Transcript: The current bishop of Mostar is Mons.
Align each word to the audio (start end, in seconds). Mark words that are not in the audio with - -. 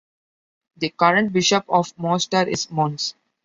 The 0.77 0.89
current 0.89 1.31
bishop 1.31 1.65
of 1.69 1.95
Mostar 1.95 2.47
is 2.49 2.71
Mons. 2.71 3.13